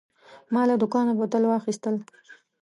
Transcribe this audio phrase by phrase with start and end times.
[0.53, 1.95] ما له دوکانه بوتان واخیستل.